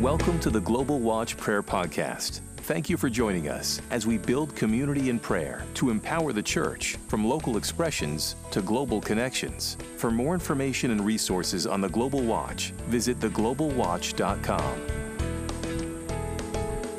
[0.00, 2.38] Welcome to the Global Watch Prayer Podcast.
[2.58, 6.96] Thank you for joining us as we build community in prayer to empower the church
[7.08, 9.76] from local expressions to global connections.
[9.96, 14.86] For more information and resources on the Global Watch, visit theglobalwatch.com.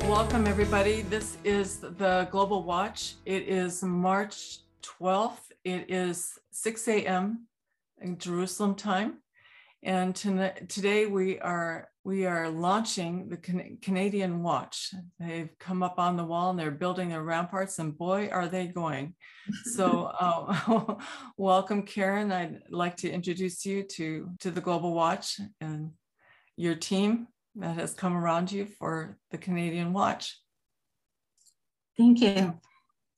[0.06, 1.00] Welcome, everybody.
[1.00, 3.14] This is the Global Watch.
[3.24, 5.52] It is March 12th.
[5.64, 7.46] It is 6 a.m.
[8.02, 9.20] in Jerusalem time.
[9.82, 14.94] And tonight, today we are we are launching the Can- Canadian Watch.
[15.18, 18.66] They've come up on the wall and they're building their ramparts, and boy, are they
[18.66, 19.14] going!
[19.74, 20.94] So, uh,
[21.36, 22.32] welcome, Karen.
[22.32, 25.90] I'd like to introduce you to to the Global Watch and
[26.56, 30.38] your team that has come around you for the Canadian Watch.
[31.98, 32.54] Thank you.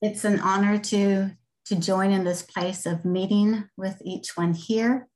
[0.01, 1.31] It's an honor to
[1.67, 5.09] to join in this place of meeting with each one here.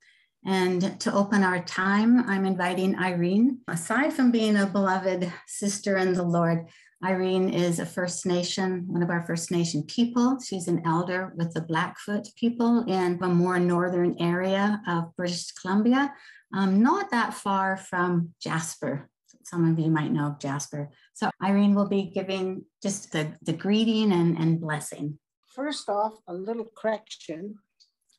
[0.47, 3.59] And to open our time, I'm inviting Irene.
[3.67, 6.69] Aside from being a beloved sister in the Lord,
[7.05, 10.39] Irene is a First Nation, one of our First Nation people.
[10.41, 16.15] She's an elder with the Blackfoot people in a more northern area of British Columbia,
[16.55, 19.11] um, not that far from Jasper.
[19.43, 20.91] Some of you might know Jasper.
[21.15, 25.19] So Irene will be giving just the, the greeting and, and blessing.
[25.55, 27.57] First off, a little correction.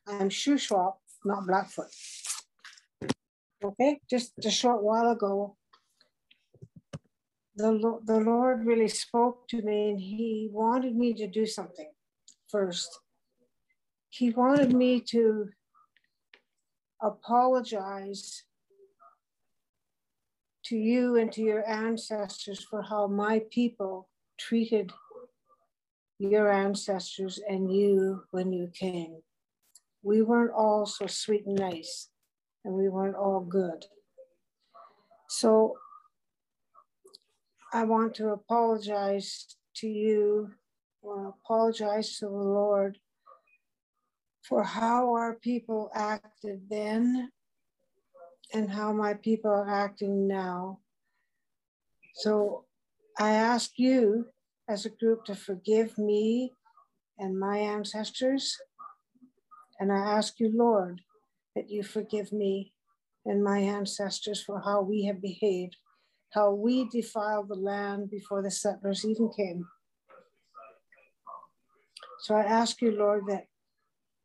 [0.05, 1.87] I'm Shuswap, not Blackfoot.
[3.63, 5.55] Okay, just a short while ago,
[7.55, 11.89] the, the Lord really spoke to me and he wanted me to do something
[12.49, 12.99] first.
[14.09, 15.49] He wanted me to
[17.01, 18.43] apologize
[20.65, 24.91] to you and to your ancestors for how my people treated
[26.19, 29.17] your ancestors and you when you came.
[30.07, 32.07] We weren't all so sweet and nice,
[32.63, 33.83] and we weren't all good.
[35.27, 35.75] So
[37.73, 40.51] I want to apologize to you,
[41.01, 42.97] or apologize to the Lord
[44.43, 47.29] for how our people acted then
[48.53, 50.79] and how my people are acting now.
[52.15, 52.63] So
[53.19, 54.27] I ask you
[54.69, 56.53] as a group to forgive me
[57.19, 58.55] and my ancestors.
[59.79, 61.01] And I ask you, Lord,
[61.55, 62.73] that you forgive me
[63.25, 65.75] and my ancestors for how we have behaved,
[66.31, 69.67] how we defiled the land before the settlers even came.
[72.21, 73.45] So I ask you, Lord, that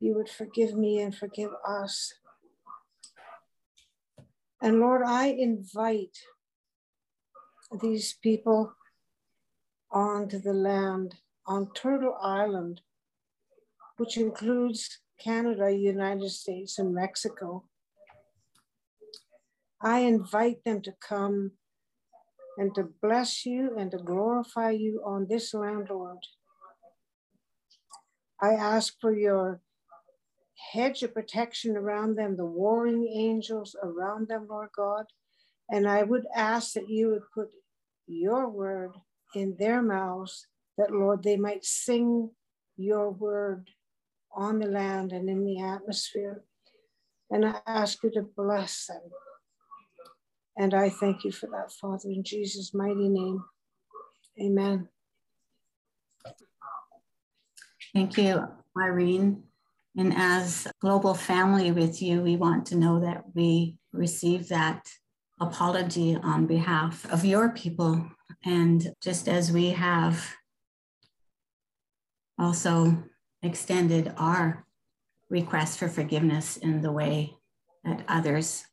[0.01, 2.13] you would forgive me and forgive us.
[4.61, 6.17] And Lord, I invite
[7.81, 8.73] these people
[9.91, 11.15] onto the land
[11.47, 12.81] on Turtle Island,
[13.97, 17.65] which includes Canada, United States, and Mexico.
[19.81, 21.53] I invite them to come
[22.59, 26.19] and to bless you and to glorify you on this land, Lord.
[28.41, 29.61] I ask for your
[30.73, 35.07] hedge of protection around them, the warring angels around them, Lord God.
[35.71, 37.51] And I would ask that you would put
[38.07, 38.93] your word
[39.35, 40.47] in their mouths,
[40.77, 42.31] that, Lord, they might sing
[42.77, 43.71] your word
[44.35, 46.45] on the land and in the atmosphere.
[47.31, 49.01] And I ask you to bless them.
[50.57, 53.43] And I thank you for that, Father, in Jesus' mighty name.
[54.41, 54.89] Amen.
[57.95, 58.47] Thank you,
[58.79, 59.45] Irene.
[59.97, 64.87] And as global family with you, we want to know that we receive that
[65.41, 68.11] apology on behalf of your people.
[68.45, 70.35] And just as we have
[72.39, 73.05] also
[73.43, 74.67] extended our
[75.29, 77.37] request for forgiveness in the way
[77.85, 78.65] that others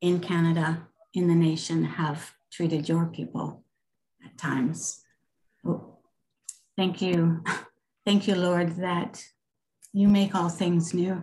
[0.00, 3.64] in Canada, in the nation, have treated your people
[4.24, 5.02] at times.
[6.76, 7.42] Thank you.
[8.06, 9.22] Thank you, Lord, that
[9.92, 11.22] you make all things new.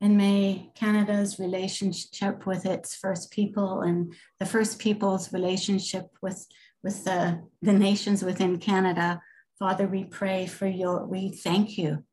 [0.00, 6.46] And may Canada's relationship with its First People and the First People's relationship with,
[6.82, 9.20] with the, the nations within Canada,
[9.58, 12.04] Father, we pray for your, we thank you.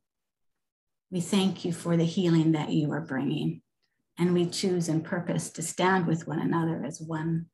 [1.10, 3.62] We thank you for the healing that you are bringing.
[4.18, 7.48] And we choose and purpose to stand with one another as one.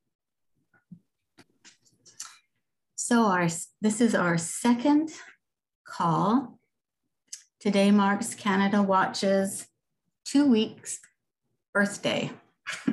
[2.95, 3.47] So our,
[3.81, 5.11] this is our second
[5.85, 6.57] call
[7.59, 9.65] Today marks Canada Watch's
[10.25, 10.99] two weeks
[11.73, 12.29] birthday.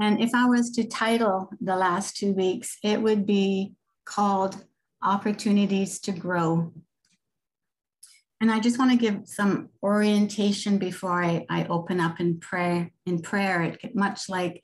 [0.00, 3.74] and if I was to title the last two weeks, it would be
[4.04, 4.64] called
[5.04, 6.72] Opportunities to Grow.
[8.40, 12.90] And I just want to give some orientation before I, I open up in prayer.
[13.06, 14.62] In prayer, it much like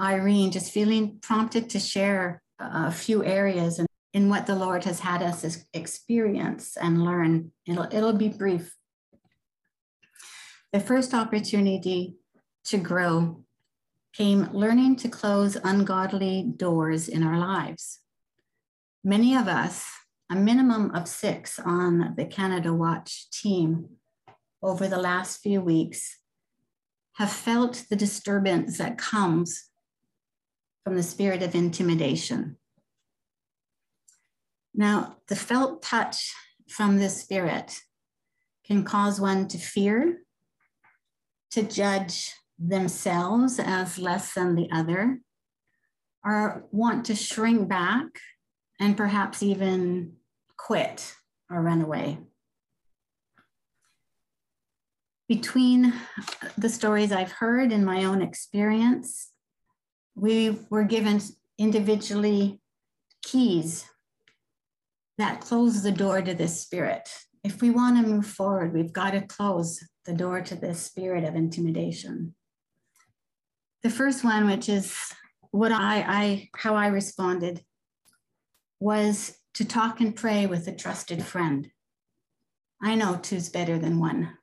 [0.00, 5.00] Irene, just feeling prompted to share a few areas in, in what the Lord has
[5.00, 7.52] had us experience and learn.
[7.66, 8.74] It'll, it'll be brief.
[10.72, 12.16] The first opportunity
[12.66, 13.44] to grow
[14.14, 18.01] came learning to close ungodly doors in our lives.
[19.04, 19.84] Many of us,
[20.30, 23.88] a minimum of six on the Canada Watch team
[24.62, 26.20] over the last few weeks,
[27.14, 29.70] have felt the disturbance that comes
[30.84, 32.58] from the spirit of intimidation.
[34.72, 36.32] Now, the felt touch
[36.68, 37.80] from the spirit
[38.64, 40.22] can cause one to fear,
[41.50, 45.18] to judge themselves as less than the other,
[46.24, 48.06] or want to shrink back
[48.82, 50.14] and perhaps even
[50.56, 51.14] quit
[51.48, 52.18] or run away.
[55.28, 55.94] Between
[56.58, 59.30] the stories I've heard and my own experience,
[60.16, 61.20] we were given
[61.58, 62.60] individually
[63.22, 63.86] keys
[65.16, 67.08] that close the door to this spirit.
[67.44, 71.22] If we want to move forward, we've got to close the door to this spirit
[71.22, 72.34] of intimidation.
[73.84, 74.96] The first one, which is
[75.52, 77.62] what I, I how I responded,
[78.82, 81.70] was to talk and pray with a trusted friend.
[82.82, 84.36] I know two's better than one,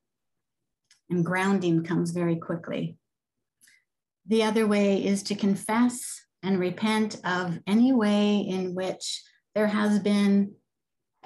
[1.09, 2.97] and grounding comes very quickly.
[4.25, 9.21] The other way is to confess and repent of any way in which
[9.55, 10.53] there has been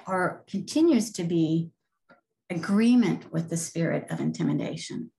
[0.08, 1.70] or continues to be
[2.50, 5.12] agreement with the spirit of intimidation.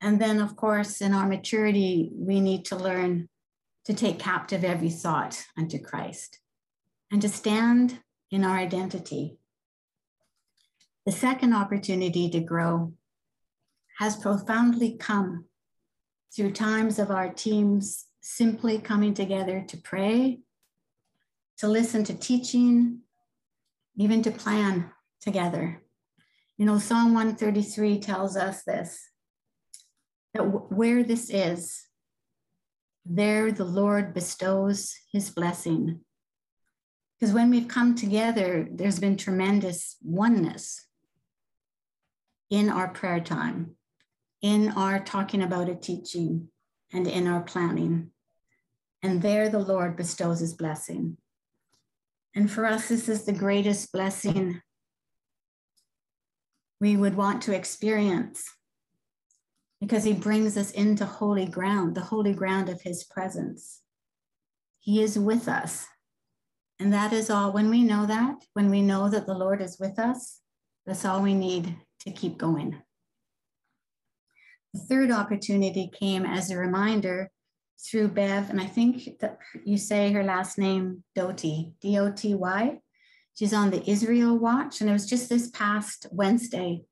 [0.00, 3.28] And then, of course, in our maturity, we need to learn
[3.90, 6.38] to take captive every thought unto Christ
[7.10, 7.98] and to stand
[8.30, 9.36] in our identity.
[11.06, 12.92] The second opportunity to grow
[13.98, 15.46] has profoundly come
[16.34, 20.38] through times of our teams simply coming together to pray,
[21.58, 23.00] to listen to teaching,
[23.96, 25.82] even to plan together.
[26.58, 29.10] You know, Psalm 133 tells us this
[30.34, 31.89] that where this is,
[33.04, 36.00] there the Lord bestows his blessing.
[37.18, 40.86] Because when we've come together, there's been tremendous oneness
[42.50, 43.76] in our prayer time
[44.42, 46.48] in our talking about a teaching
[46.92, 48.10] and in our planning.
[49.02, 51.16] And there the Lord bestows his blessing.
[52.34, 54.60] And for us, this is the greatest blessing
[56.80, 58.44] we would want to experience
[59.80, 63.80] because he brings us into holy ground, the holy ground of his presence.
[64.78, 65.86] He is with us.
[66.78, 67.52] And that is all.
[67.52, 70.40] When we know that, when we know that the Lord is with us,
[70.86, 72.80] that's all we need to keep going.
[74.72, 77.30] The third opportunity came as a reminder
[77.78, 82.34] through Bev, and I think that you say her last name Doty, D O T
[82.34, 82.78] Y.
[83.34, 86.82] She's on the Israel Watch, and it was just this past Wednesday.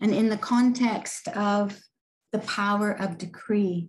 [0.00, 1.78] And in the context of
[2.32, 3.88] the power of decree,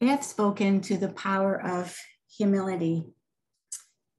[0.00, 1.96] They have spoken to the power of
[2.36, 3.04] humility.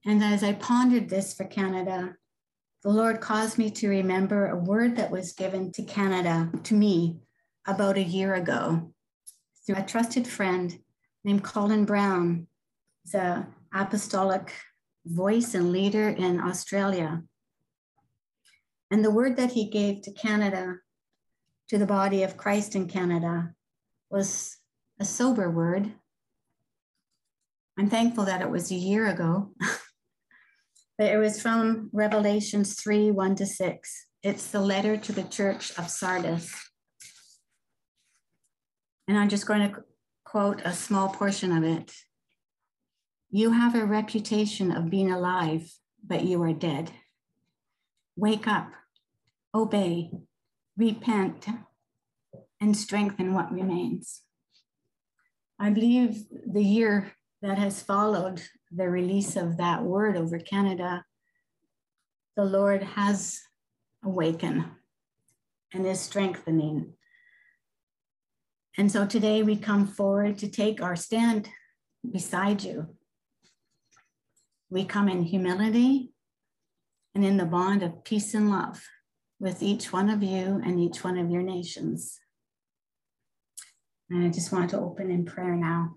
[0.06, 2.16] And as I pondered this for Canada,
[2.84, 7.18] the Lord caused me to remember a word that was given to Canada, to me,
[7.68, 8.94] about a year ago
[9.66, 10.80] through a trusted friend
[11.24, 12.48] named Colin Brown.
[13.14, 14.54] An apostolic
[15.06, 17.24] voice and leader in Australia.
[18.92, 20.78] And the word that he gave to Canada,
[21.70, 23.54] to the body of Christ in Canada,
[24.10, 24.58] was
[25.00, 25.94] a sober word.
[27.78, 29.52] I'm thankful that it was a year ago.
[30.98, 34.08] but it was from Revelations 3 1 to 6.
[34.24, 36.52] It's the letter to the church of Sardis.
[39.08, 39.84] And I'm just going to
[40.26, 41.94] quote a small portion of it.
[43.30, 45.72] You have a reputation of being alive,
[46.06, 46.92] but you are dead.
[48.16, 48.72] Wake up,
[49.54, 50.12] obey,
[50.78, 51.48] repent,
[52.62, 54.22] and strengthen what remains.
[55.60, 58.42] I believe the year that has followed
[58.72, 61.04] the release of that word over Canada,
[62.36, 63.40] the Lord has
[64.04, 64.66] awakened
[65.74, 66.94] and is strengthening
[68.80, 71.50] and so today we come forward to take our stand
[72.10, 72.96] beside you.
[74.70, 76.14] We come in humility
[77.16, 78.84] and in the bond of peace and love
[79.40, 82.20] with each one of you and each one of your nations.
[84.10, 85.96] And I just want to open in prayer now.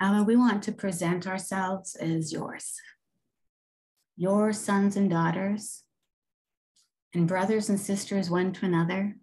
[0.00, 2.80] Abba, we want to present ourselves as yours,
[4.16, 5.84] your sons and daughters,
[7.14, 9.16] and brothers and sisters one to another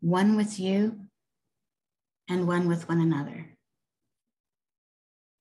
[0.00, 0.98] one with you
[2.28, 3.50] and one with one another.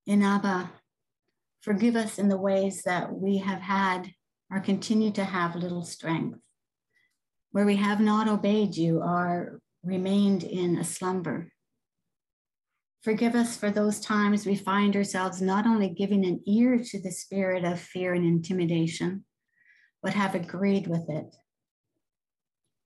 [0.05, 0.71] In Abba,
[1.61, 4.11] forgive us in the ways that we have had
[4.51, 6.39] or continue to have little strength,
[7.51, 11.51] where we have not obeyed you or remained in a slumber.
[13.01, 17.11] Forgive us for those times we find ourselves not only giving an ear to the
[17.11, 19.23] spirit of fear and intimidation,
[20.03, 21.35] but have agreed with it.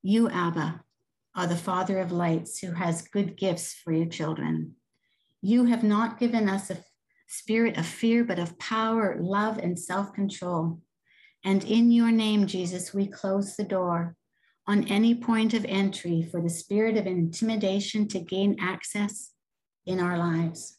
[0.04, 0.84] You, Abba,
[1.36, 4.76] are the Father of lights who has good gifts for your children.
[5.42, 6.84] You have not given us a
[7.34, 10.80] spirit of fear, but of power, love, and self control.
[11.44, 14.16] And in your name, Jesus, we close the door
[14.68, 19.32] on any point of entry for the spirit of intimidation to gain access
[19.86, 20.78] in our lives.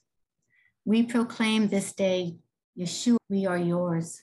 [0.84, 2.36] We proclaim this day,
[2.78, 4.22] Yeshua, we are yours.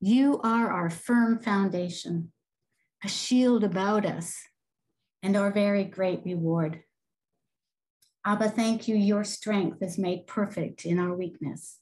[0.00, 2.32] You are our firm foundation,
[3.04, 4.36] a shield about us,
[5.22, 6.82] and our very great reward.
[8.24, 8.94] Abba, thank you.
[8.94, 11.78] Your strength is made perfect in our weakness.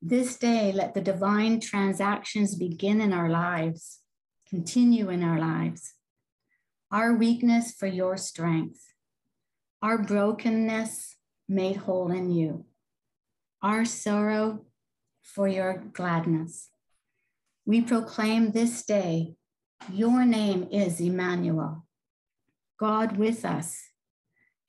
[0.00, 4.00] This day, let the divine transactions begin in our lives,
[4.48, 5.94] continue in our lives.
[6.90, 8.80] Our weakness for your strength,
[9.82, 11.16] our brokenness
[11.48, 12.64] made whole in you,
[13.62, 14.64] our sorrow
[15.22, 16.70] for your gladness.
[17.64, 19.34] We proclaim this day,
[19.92, 21.86] your name is Emmanuel,
[22.78, 23.91] God with us.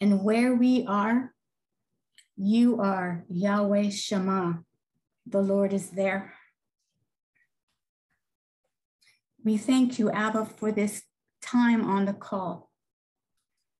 [0.04, 1.34] And where we are,
[2.36, 4.60] you are Yahweh Shammah.
[5.26, 6.34] The Lord is there.
[9.46, 11.04] We thank you, Abba, for this
[11.42, 12.70] time on the call,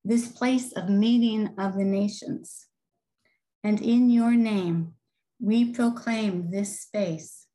[0.06, 2.68] this place of meeting of the nations.
[3.62, 4.94] And in your name,
[5.42, 7.48] we proclaim this space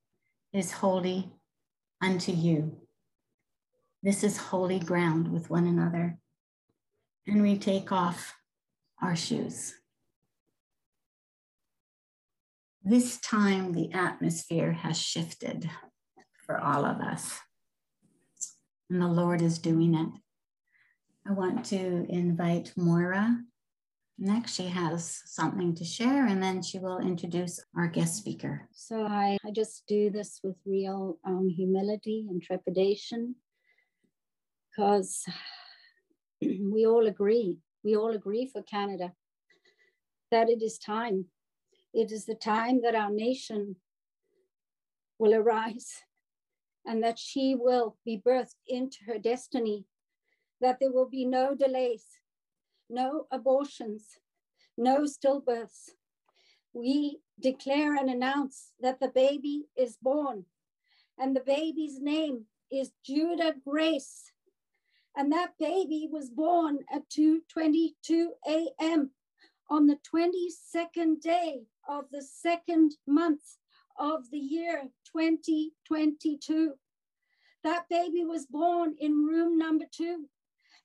[0.53, 1.33] is holy
[2.03, 2.83] unto you.
[4.03, 6.19] This is holy ground with one another.
[7.27, 8.35] And we take off
[9.03, 9.75] our shoes.
[12.83, 15.71] This time, the atmosphere has shifted
[16.47, 17.39] for all of us,
[18.89, 20.09] and the Lord is doing it.
[21.29, 23.39] I want to invite Moira
[24.21, 28.69] Next, she has something to share, and then she will introduce our guest speaker.
[28.73, 33.37] So I, I just do this with real um, humility and trepidation
[34.69, 35.25] because
[36.43, 39.13] we all agree, we all agree for Canada
[40.31, 41.27] that it is time.
[41.95, 43.77] It is the time that our nation
[45.19, 46.03] will arise
[46.85, 49.87] and that she will be birthed into her destiny,
[50.61, 52.05] that there will be no delays
[52.89, 54.19] no abortions,
[54.77, 55.91] no stillbirths.
[56.73, 60.45] We declare and announce that the baby is born,
[61.19, 64.33] and the baby's name is Judah Grace.
[65.19, 69.11] And that baby was born at 2:22 a.m.
[69.69, 73.59] on the 22nd day of the second month
[73.99, 76.79] of the year 2022.
[77.65, 80.29] That baby was born in room number two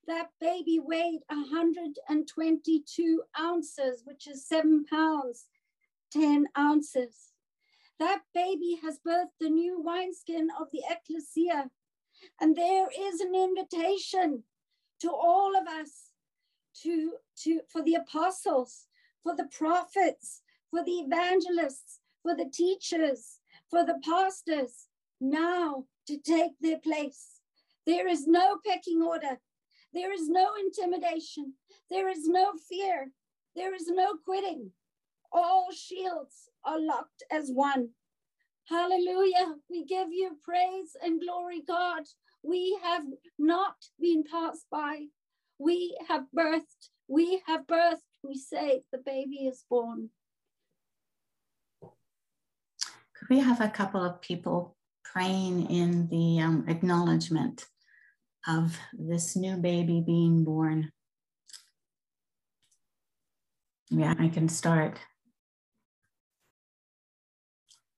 [0.08, 5.48] that baby weighed 122 ounces, which is seven pounds,
[6.12, 7.32] 10 ounces.
[8.00, 11.70] That baby has birthed the new wineskin of the ecclesia.
[12.40, 14.44] And there is an invitation
[15.02, 16.12] to all of us
[16.82, 17.14] to,
[17.44, 18.88] to for the apostles,
[19.22, 23.40] for the prophets, for the evangelists, for the teachers,
[23.70, 24.88] for the pastors,
[25.20, 27.40] now to take their place.
[27.86, 29.40] There is no pecking order.
[29.94, 31.54] There is no intimidation.
[31.90, 33.12] There is no fear.
[33.56, 34.72] There is no quitting.
[35.32, 37.90] All shields are locked as one.
[38.70, 39.56] Hallelujah.
[39.70, 42.04] We give you praise and glory, God.
[42.44, 43.04] We have
[43.38, 45.06] not been passed by.
[45.60, 46.90] We have birthed.
[47.08, 47.98] We have birthed.
[48.24, 50.10] We say the baby is born.
[51.82, 57.66] Could we have a couple of people praying in the um, acknowledgement
[58.48, 60.92] of this new baby being born.
[63.90, 65.00] Yeah, I can start.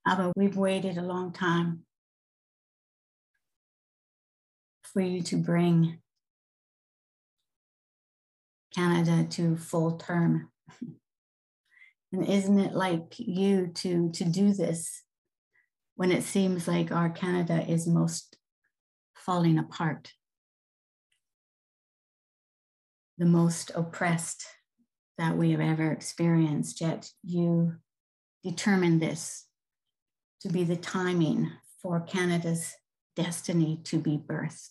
[0.08, 1.82] Abba, we've waited a long time
[4.84, 6.00] for you to bring
[8.74, 10.50] Canada to full term.
[12.12, 15.04] and isn't it like you to, to do this
[15.96, 18.38] when it seems like our Canada is most
[19.16, 20.12] falling apart?
[23.18, 24.46] the most oppressed
[25.18, 27.74] that we have ever experienced, yet you
[28.44, 29.45] determined this
[30.46, 32.76] to be the timing for Canada's
[33.16, 34.70] destiny to be birthed.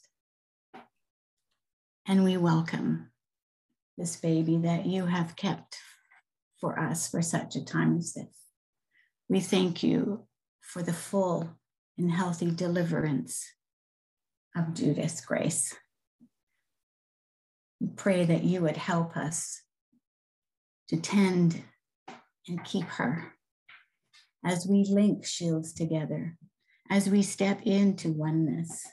[2.06, 3.10] And we welcome
[3.98, 5.78] this baby that you have kept
[6.60, 8.46] for us for such a time as this.
[9.28, 10.28] We thank you
[10.60, 11.58] for the full
[11.98, 13.44] and healthy deliverance
[14.56, 15.74] of Judith's grace.
[17.80, 19.60] We pray that you would help us
[20.90, 21.64] to tend
[22.46, 23.34] and keep her
[24.44, 26.36] as we link shields together,
[26.90, 28.86] as we step into oneness,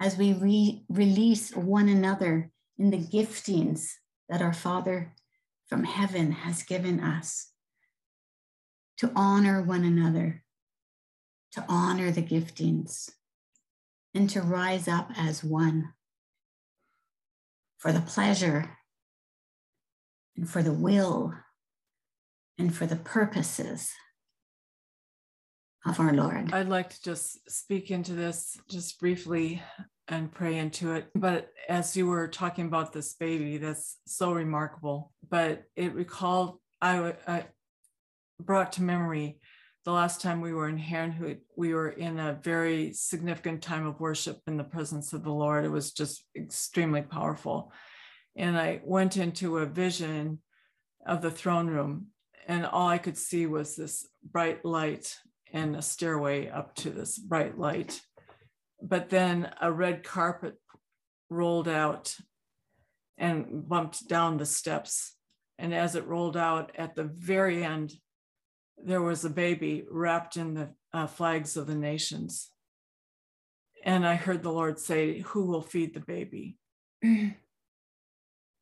[0.00, 3.90] as we re- release one another in the giftings
[4.28, 5.12] that our Father
[5.68, 7.50] from heaven has given us
[8.98, 10.44] to honor one another,
[11.52, 13.10] to honor the giftings,
[14.14, 15.92] and to rise up as one
[17.78, 18.78] for the pleasure
[20.36, 21.34] and for the will
[22.56, 23.92] and for the purposes
[25.86, 26.52] of our Lord.
[26.52, 29.62] I'd like to just speak into this just briefly
[30.08, 31.08] and pray into it.
[31.14, 35.12] But as you were talking about this baby, that's so remarkable.
[35.28, 37.44] But it recalled, I, I
[38.40, 39.38] brought to memory
[39.84, 44.00] the last time we were in Herrnhut, we were in a very significant time of
[44.00, 45.64] worship in the presence of the Lord.
[45.64, 47.70] It was just extremely powerful.
[48.34, 50.40] And I went into a vision
[51.06, 52.06] of the throne room,
[52.48, 55.14] and all I could see was this bright light
[55.54, 58.02] and a stairway up to this bright light.
[58.82, 60.56] But then a red carpet
[61.30, 62.16] rolled out
[63.16, 65.14] and bumped down the steps.
[65.56, 67.92] And as it rolled out at the very end,
[68.76, 72.50] there was a baby wrapped in the uh, flags of the nations.
[73.84, 76.56] And I heard the Lord say, Who will feed the baby?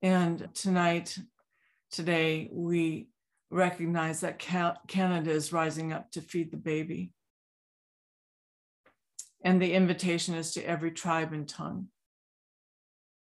[0.02, 1.16] and tonight,
[1.90, 3.08] today, we
[3.52, 7.12] recognize that Canada is rising up to feed the baby.
[9.44, 11.88] And the invitation is to every tribe and tongue.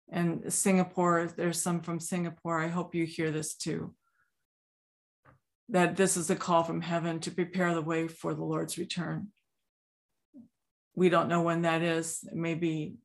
[0.10, 2.60] And Singapore, there's some from Singapore.
[2.60, 3.94] I hope you hear this too.
[5.70, 9.28] That this is a call from heaven to prepare the way for the Lord's return.
[10.96, 12.24] We don't know when that is.
[12.32, 12.96] Maybe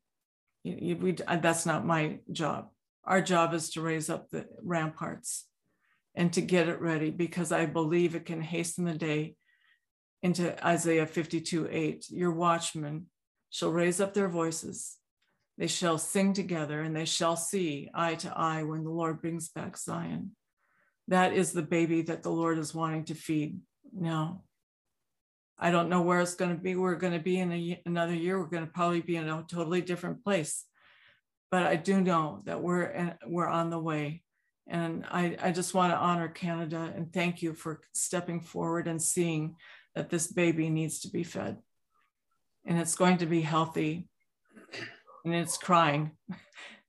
[0.63, 2.69] we, that's not my job.
[3.03, 5.45] Our job is to raise up the ramparts
[6.15, 9.35] and to get it ready because I believe it can hasten the day
[10.21, 12.05] into Isaiah 52 8.
[12.09, 13.07] Your watchmen
[13.49, 14.97] shall raise up their voices.
[15.57, 19.49] They shall sing together and they shall see eye to eye when the Lord brings
[19.49, 20.31] back Zion.
[21.07, 23.59] That is the baby that the Lord is wanting to feed
[23.93, 24.43] now.
[25.59, 26.75] I don't know where it's going to be.
[26.75, 28.39] We're going to be in a, another year.
[28.39, 30.65] We're going to probably be in a totally different place.
[31.51, 34.23] But I do know that we're, we're on the way
[34.71, 39.01] and I, I just want to honor Canada and thank you for stepping forward and
[39.01, 39.57] seeing
[39.95, 41.57] that this baby needs to be fed.
[42.65, 44.07] And it's going to be healthy
[45.25, 46.11] and it's crying.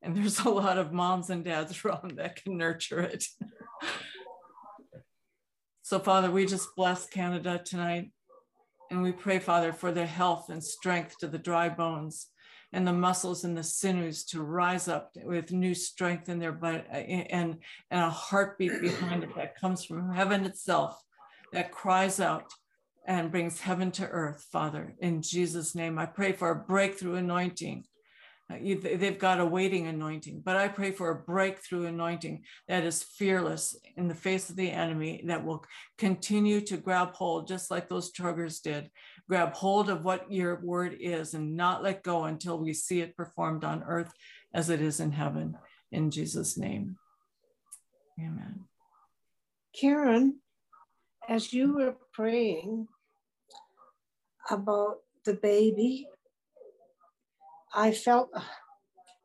[0.04, 3.24] And there's a lot of moms and dads around that can nurture it.
[5.82, 8.10] so, Father, we just bless Canada tonight.
[8.90, 12.31] And we pray, Father, for the health and strength to the dry bones
[12.72, 16.82] and the muscles and the sinews to rise up with new strength in their body
[16.90, 17.58] and,
[17.90, 21.00] and a heartbeat behind it that comes from heaven itself
[21.52, 22.52] that cries out
[23.06, 24.94] and brings heaven to earth, Father.
[25.00, 27.84] In Jesus' name, I pray for a breakthrough anointing
[28.52, 33.02] uh, they've got a waiting anointing, but I pray for a breakthrough anointing that is
[33.02, 35.64] fearless in the face of the enemy that will
[35.98, 38.90] continue to grab hold, just like those truggers did.
[39.32, 43.16] Grab hold of what your word is and not let go until we see it
[43.16, 44.12] performed on earth
[44.52, 45.56] as it is in heaven.
[45.90, 46.98] In Jesus' name.
[48.20, 48.66] Amen.
[49.74, 50.40] Karen,
[51.30, 52.88] as you were praying
[54.50, 56.06] about the baby
[57.72, 58.28] I felt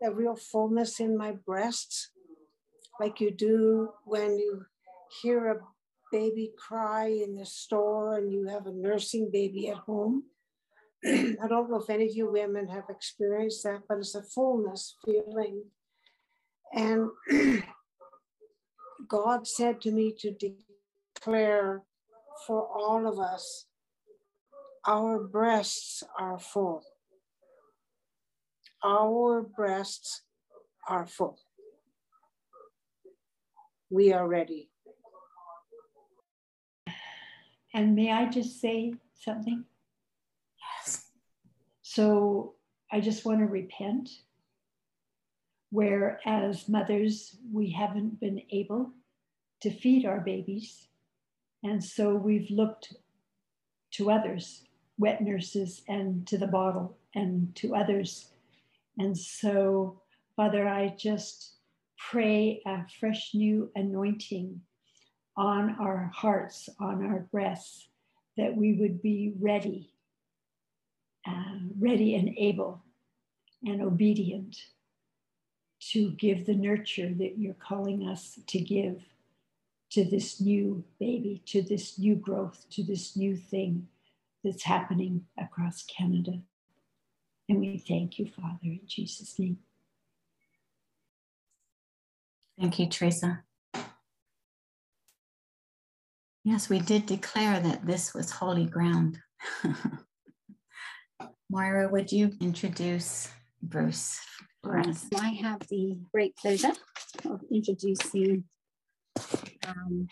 [0.01, 2.11] a real fullness in my breasts,
[2.97, 4.63] like you do when you
[5.21, 5.59] hear a
[6.11, 10.23] baby cry in the store and you have a nursing baby at home.
[11.05, 14.95] I don't know if any of you women have experienced that, but it's a fullness
[15.05, 15.63] feeling.
[16.73, 17.09] And
[19.07, 20.35] God said to me to
[21.15, 21.83] declare
[22.45, 23.65] for all of us,
[24.85, 26.83] our breasts are full
[28.83, 30.23] our breasts
[30.87, 31.39] are full.
[33.89, 34.69] We are ready.
[37.77, 39.63] And may I just say something?
[40.59, 41.05] Yes.
[41.83, 42.55] So
[42.91, 44.09] I just want to repent.
[45.69, 48.91] Where as mothers, we haven't been able
[49.61, 50.87] to feed our babies.
[51.63, 52.93] And so we've looked
[53.91, 54.63] to others,
[54.97, 58.31] wet nurses, and to the bottle, and to others
[58.97, 60.01] and so,
[60.35, 61.53] Father, I just
[61.97, 64.61] pray a fresh new anointing
[65.37, 67.87] on our hearts, on our breasts,
[68.35, 69.91] that we would be ready,
[71.27, 72.83] uh, ready and able
[73.65, 74.57] and obedient
[75.79, 79.03] to give the nurture that you're calling us to give
[79.89, 83.87] to this new baby, to this new growth, to this new thing
[84.43, 86.39] that's happening across Canada.
[87.47, 89.59] And we thank you, Father, in Jesus' name.
[92.59, 93.43] Thank you, Teresa.
[96.47, 99.19] Yes, we did declare that this was holy ground.
[101.49, 103.27] Moira, would you introduce
[103.61, 104.17] Bruce
[104.63, 105.07] for us?
[105.19, 106.71] I have the great pleasure
[107.25, 108.45] of introducing
[109.67, 110.07] um,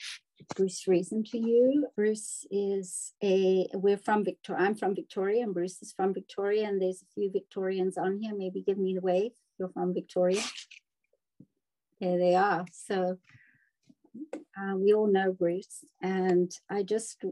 [0.58, 1.88] Bruce Reason to you.
[1.96, 6.82] Bruce is a, we're from Victoria, I'm from Victoria and Bruce is from Victoria and
[6.82, 8.34] there's a few Victorians on here.
[8.36, 9.32] Maybe give me the wave.
[9.58, 10.44] You're from Victoria.
[12.02, 12.66] There they are.
[12.74, 13.20] So
[14.58, 17.24] uh, we all know Bruce and I just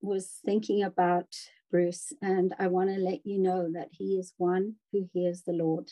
[0.00, 1.26] was thinking about
[1.70, 5.52] Bruce and I want to let you know that he is one who hears the
[5.52, 5.90] Lord.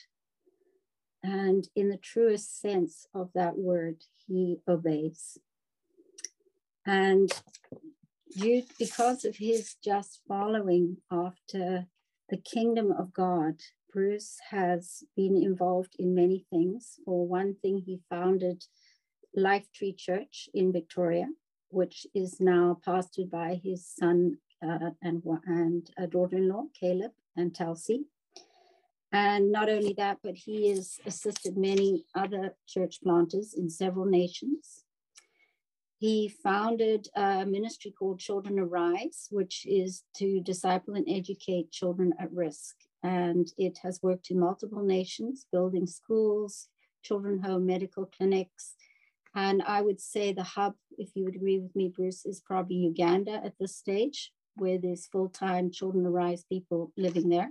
[1.23, 5.39] And in the truest sense of that word, he obeys.
[6.87, 7.31] And
[8.37, 11.87] due, because of his just following after
[12.29, 13.61] the kingdom of God,
[13.93, 16.99] Bruce has been involved in many things.
[17.05, 18.65] For one thing, he founded
[19.37, 21.29] Life Tree Church in Victoria,
[21.68, 28.05] which is now pastored by his son uh, and, and a daughter-in-law, Caleb and Telsey.
[29.12, 34.85] And not only that, but he has assisted many other church planters in several nations.
[35.99, 42.33] He founded a ministry called Children Arise, which is to disciple and educate children at
[42.33, 42.75] risk.
[43.03, 46.68] And it has worked in multiple nations, building schools,
[47.03, 48.75] children home, medical clinics.
[49.35, 52.77] And I would say the hub, if you would agree with me, Bruce, is probably
[52.77, 57.51] Uganda at this stage, where there's full time Children Arise people living there.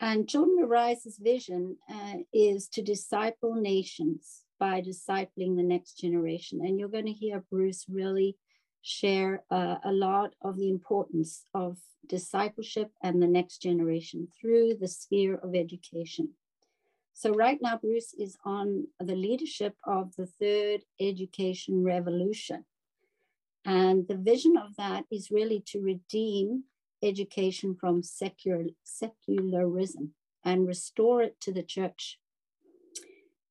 [0.00, 6.60] And Children Arise's vision uh, is to disciple nations by discipling the next generation.
[6.62, 8.36] And you're going to hear Bruce really
[8.82, 14.88] share uh, a lot of the importance of discipleship and the next generation through the
[14.88, 16.30] sphere of education.
[17.14, 22.64] So, right now, Bruce is on the leadership of the third education revolution.
[23.64, 26.64] And the vision of that is really to redeem
[27.02, 30.12] education from secular, secularism
[30.44, 32.18] and restore it to the church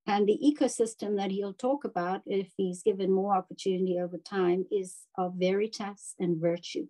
[0.06, 5.08] and the ecosystem that he'll talk about, if he's given more opportunity over time, is
[5.18, 6.88] of veritas and virtue.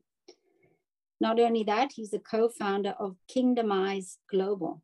[1.22, 4.82] Not only that, he's a co founder of Kingdomize Global,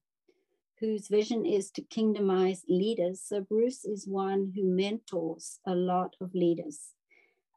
[0.80, 3.22] whose vision is to kingdomize leaders.
[3.22, 6.94] So, Bruce is one who mentors a lot of leaders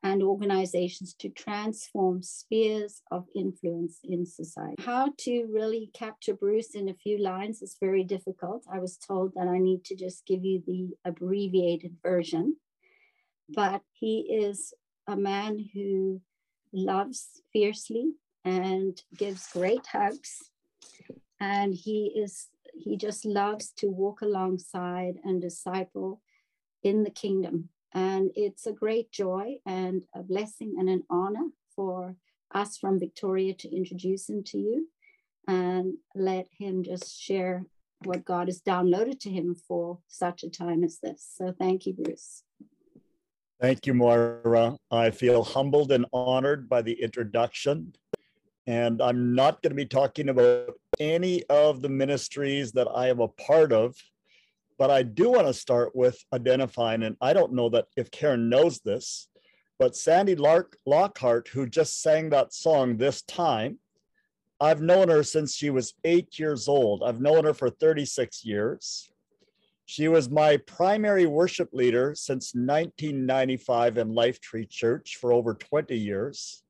[0.02, 4.82] and organizations to transform spheres of influence in society.
[4.82, 8.64] How to really capture Bruce in a few lines is very difficult.
[8.72, 12.56] I was told that I need to just give you the abbreviated version,
[13.48, 14.74] but he is
[15.06, 16.20] a man who
[16.72, 18.12] loves fiercely
[18.44, 20.50] and gives great hugs
[21.42, 26.20] and he is he just loves to walk alongside and disciple
[26.82, 32.16] in the kingdom and it's a great joy and a blessing and an honor for
[32.54, 34.88] us from Victoria to introduce him to you
[35.46, 37.64] and let him just share
[38.04, 41.26] what God has downloaded to him for such a time as this.
[41.36, 42.42] So thank you, Bruce.
[43.60, 44.76] Thank you, Moira.
[44.90, 47.94] I feel humbled and honored by the introduction.
[48.66, 53.20] And I'm not going to be talking about any of the ministries that I am
[53.20, 53.94] a part of
[54.82, 58.48] but I do want to start with identifying, and I don't know that if Karen
[58.48, 59.28] knows this,
[59.78, 63.78] but Sandy Lark Lockhart, who just sang that song this time,
[64.60, 67.04] I've known her since she was eight years old.
[67.04, 69.08] I've known her for 36 years.
[69.86, 75.96] She was my primary worship leader since 1995 in Life Tree Church for over 20
[75.96, 76.64] years.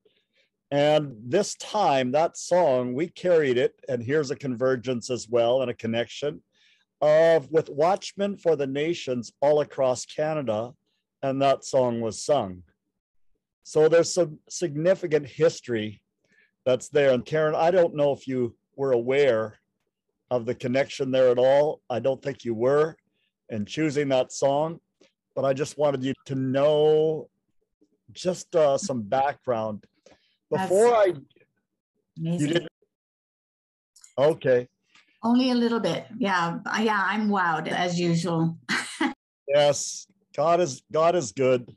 [0.72, 5.70] And this time, that song, we carried it, and here's a convergence as well and
[5.70, 6.40] a connection
[7.02, 10.72] of with Watchmen for the Nations all across Canada,
[11.22, 12.62] and that song was sung.
[13.64, 16.00] So there's some significant history
[16.64, 17.10] that's there.
[17.10, 19.58] And Karen, I don't know if you were aware
[20.30, 21.82] of the connection there at all.
[21.90, 22.96] I don't think you were
[23.50, 24.80] in choosing that song,
[25.36, 27.28] but I just wanted you to know
[28.14, 29.84] just uh, some background
[30.52, 31.14] before that's I.
[32.18, 32.40] Amazing.
[32.40, 32.68] You did.
[34.18, 34.68] Okay.
[35.22, 36.06] Only a little bit.
[36.18, 36.58] Yeah.
[36.80, 37.02] Yeah.
[37.04, 38.58] I'm wowed as usual.
[39.48, 41.76] Yes, God is God is good.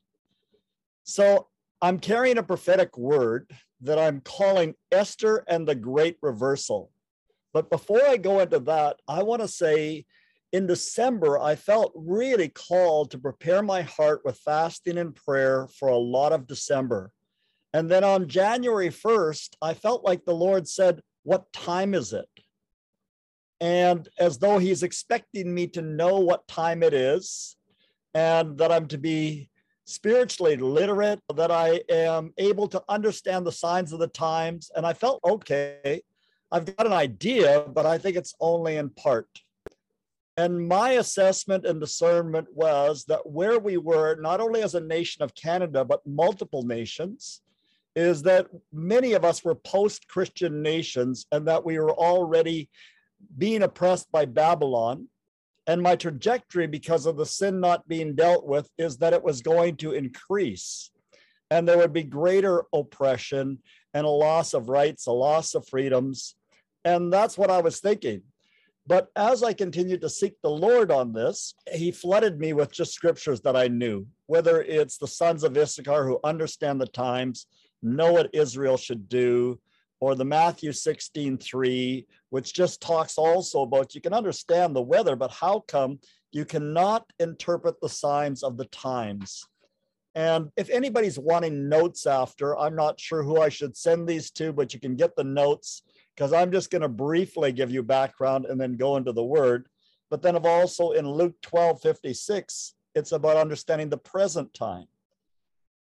[1.03, 1.47] So
[1.81, 6.89] I'm carrying a prophetic word that I'm calling Esther and the Great Reversal.
[7.53, 10.05] But before I go into that, I want to say
[10.53, 15.89] in December, I felt really called to prepare my heart with fasting and prayer for
[15.89, 17.11] a lot of December.
[17.75, 22.29] And then on January 1st, I felt like the Lord said, What time is it?
[23.59, 27.57] And as though He's expecting me to know what time it is
[28.13, 29.49] and that I'm to be
[29.83, 34.71] spiritually literate, that I am able to understand the signs of the times.
[34.73, 36.01] And I felt okay.
[36.53, 39.27] I've got an idea, but I think it's only in part.
[40.37, 45.23] And my assessment and discernment was that where we were, not only as a nation
[45.23, 47.41] of Canada, but multiple nations,
[47.95, 52.69] is that many of us were post Christian nations and that we were already
[53.37, 55.07] being oppressed by Babylon.
[55.67, 59.41] And my trajectory, because of the sin not being dealt with, is that it was
[59.41, 60.91] going to increase
[61.51, 63.59] and there would be greater oppression
[63.93, 66.35] and a loss of rights, a loss of freedoms.
[66.83, 68.23] And that's what I was thinking.
[68.87, 72.93] But as I continued to seek the Lord on this, he flooded me with just
[72.93, 77.47] scriptures that I knew, whether it's the sons of Issachar who understand the times,
[77.81, 79.59] know what Israel should do,
[79.99, 85.15] or the Matthew 16, 3, which just talks also about you can understand the weather,
[85.15, 85.99] but how come
[86.31, 89.47] you cannot interpret the signs of the times?
[90.15, 94.53] And if anybody's wanting notes after, I'm not sure who I should send these to,
[94.53, 95.83] but you can get the notes
[96.15, 99.67] because I'm just going to briefly give you background and then go into the word.
[100.09, 104.85] But then I've also in Luke 12, 56, it's about understanding the present time.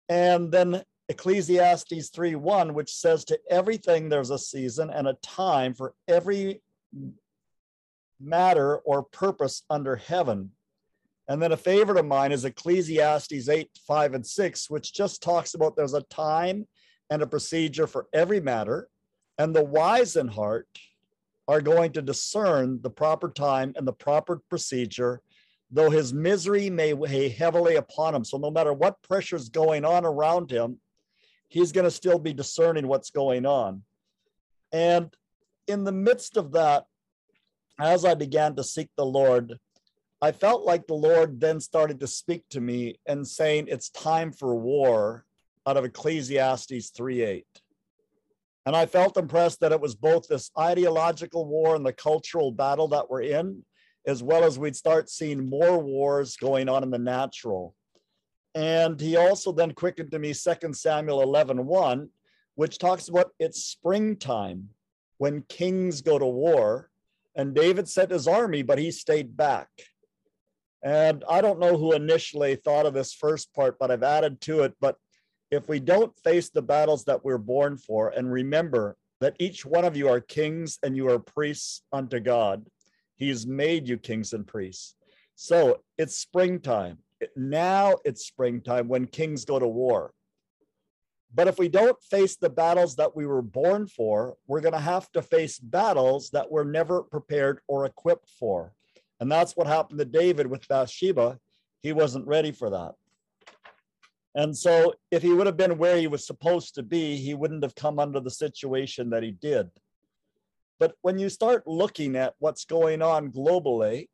[0.09, 5.75] And then Ecclesiastes 3, 1, which says to everything there's a season and a time
[5.75, 6.63] for every
[8.21, 10.51] matter or purpose under heaven.
[11.29, 15.55] And then a favorite of mine is Ecclesiastes 8, 5, and 6, which just talks
[15.55, 16.67] about there's a time
[17.11, 18.89] and a procedure for every matter
[19.41, 20.69] and the wise in heart
[21.49, 25.23] are going to discern the proper time and the proper procedure,
[25.71, 28.23] though his misery may weigh heavily upon him.
[28.23, 30.79] So, no matter what pressure is going on around him,
[31.51, 33.83] he's going to still be discerning what's going on.
[34.73, 35.13] And
[35.67, 36.85] in the midst of that,
[37.79, 39.59] as I began to seek the Lord,
[40.23, 44.33] I felt like the Lord then started to speak to me and saying, It's time
[44.33, 45.25] for war
[45.67, 47.47] out of Ecclesiastes 3 8.
[48.67, 52.89] And I felt impressed that it was both this ideological war and the cultural battle
[52.89, 53.65] that we're in,
[54.07, 57.75] as well as we'd start seeing more wars going on in the natural.
[58.55, 62.09] And he also then quickened to me 2 Samuel 11 1,
[62.55, 64.71] which talks about it's springtime
[65.19, 66.91] when kings go to war.
[67.37, 69.69] And David sent his army, but he stayed back.
[70.83, 74.63] And I don't know who initially thought of this first part, but I've added to
[74.63, 74.75] it.
[74.81, 74.97] But
[75.51, 79.85] if we don't face the battles that we're born for and remember that each one
[79.85, 82.65] of you are kings and you are priests unto God,
[83.21, 84.97] He's made you kings and priests.
[85.35, 86.99] So it's springtime.
[87.37, 90.13] Now it's springtime when kings go to war.
[91.33, 94.81] But if we don't face the battles that we were born for, we're going to
[94.81, 98.73] have to face battles that we're never prepared or equipped for.
[99.21, 101.39] And that's what happened to David with Bathsheba.
[101.83, 102.95] He wasn't ready for that.
[104.35, 107.65] And so, if he would have been where he was supposed to be, he wouldn't
[107.65, 109.69] have come under the situation that he did.
[110.79, 114.09] But when you start looking at what's going on globally,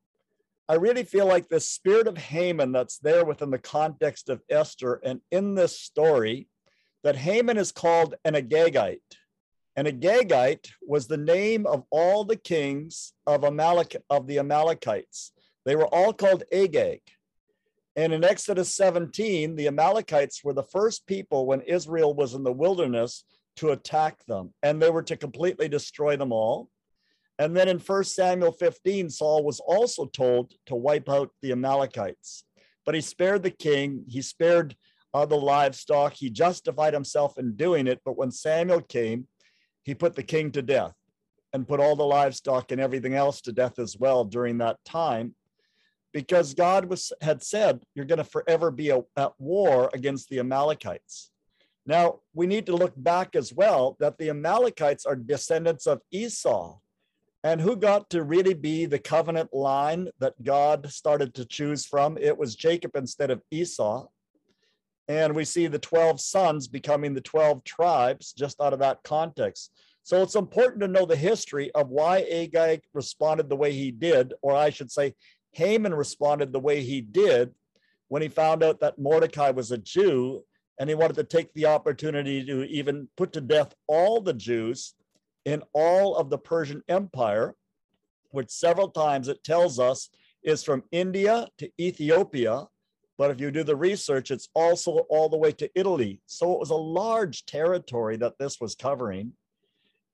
[0.68, 5.00] I really feel like the spirit of Haman that's there within the context of Esther
[5.05, 6.48] and in this story,
[7.05, 8.98] that Haman is called an Agagite.
[9.76, 15.31] An Agagite was the name of all the kings of Amalek of the Amalekites.
[15.64, 17.02] They were all called Agag.
[17.94, 22.52] And in Exodus 17, the Amalekites were the first people when Israel was in the
[22.52, 23.22] wilderness
[23.57, 26.68] to attack them, and they were to completely destroy them all.
[27.38, 32.44] And then in 1 Samuel 15, Saul was also told to wipe out the Amalekites.
[32.85, 34.75] But he spared the king, he spared
[35.12, 38.01] uh, the livestock, he justified himself in doing it.
[38.05, 39.27] But when Samuel came,
[39.83, 40.94] he put the king to death
[41.53, 45.35] and put all the livestock and everything else to death as well during that time
[46.16, 50.38] because God was had said you're going to forever be a, at war against the
[50.38, 51.31] Amalekites.
[51.85, 56.79] Now, we need to look back as well that the Amalekites are descendants of Esau.
[57.46, 62.18] And who got to really be the covenant line that God started to choose from?
[62.18, 64.09] It was Jacob instead of Esau.
[65.06, 69.70] And we see the 12 sons becoming the 12 tribes just out of that context.
[70.02, 74.35] So it's important to know the history of why Agag responded the way he did,
[74.42, 75.14] or I should say,
[75.52, 77.54] Haman responded the way he did
[78.09, 80.42] when he found out that Mordecai was a Jew
[80.80, 84.94] and he wanted to take the opportunity to even put to death all the Jews
[85.46, 87.54] in all of the Persian Empire,
[88.32, 90.11] which several times it tells us
[90.42, 92.66] is from India to Ethiopia.
[93.16, 96.20] But if you do the research, it's also all the way to Italy.
[96.26, 99.32] So it was a large territory that this was covering.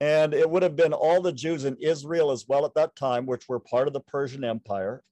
[0.00, 3.24] And it would have been all the Jews in Israel as well at that time,
[3.26, 5.02] which were part of the Persian Empire.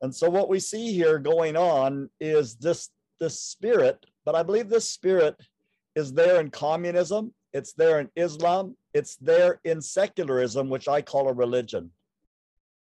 [0.00, 4.68] And so what we see here going on is this, this spirit, but I believe
[4.68, 5.36] this spirit
[5.94, 11.28] is there in communism, it's there in Islam, it's there in secularism, which I call
[11.28, 11.90] a religion.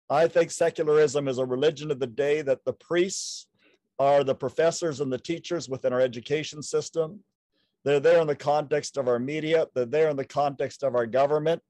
[0.10, 3.48] I think secularism is a religion of the day that the priests
[4.00, 7.20] are the professors and the teachers within our education system.
[7.84, 11.06] They're there in the context of our media, they're there in the context of our
[11.06, 11.62] government.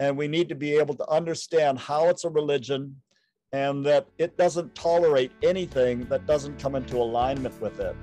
[0.00, 3.00] And we need to be able to understand how it's a religion
[3.52, 7.96] and that it doesn't tolerate anything that doesn't come into alignment with it.